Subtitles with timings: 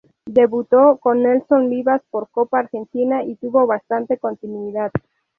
[0.25, 4.89] Debutó con Nelson Vivas por Copa Argentina, y tuvo bastante continuidad.